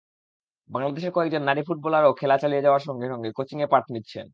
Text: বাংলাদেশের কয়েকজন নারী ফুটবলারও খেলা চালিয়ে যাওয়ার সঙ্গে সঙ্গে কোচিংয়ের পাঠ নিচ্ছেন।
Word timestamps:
বাংলাদেশের 0.69 1.11
কয়েকজন 1.13 1.43
নারী 1.43 1.61
ফুটবলারও 1.67 2.17
খেলা 2.19 2.37
চালিয়ে 2.37 2.65
যাওয়ার 2.65 2.85
সঙ্গে 2.87 3.07
সঙ্গে 3.07 3.29
কোচিংয়ের 3.37 3.71
পাঠ 3.73 3.83
নিচ্ছেন। 3.91 4.25